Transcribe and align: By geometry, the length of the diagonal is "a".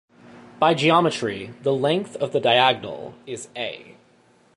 By 0.57 0.73
geometry, 0.73 1.53
the 1.61 1.71
length 1.75 2.15
of 2.15 2.31
the 2.31 2.39
diagonal 2.39 3.13
is 3.27 3.49
"a". 3.55 3.97